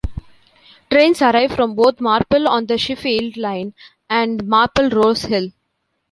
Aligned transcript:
Trains 0.89 1.21
arrive 1.21 1.51
from 1.55 1.75
both 1.75 2.01
Marple 2.01 2.47
on 2.47 2.65
the 2.65 2.79
Sheffield 2.79 3.37
line, 3.37 3.75
and 4.09 4.43
Marple 4.47 4.89
Rose 4.89 5.25
Hill. 5.25 5.49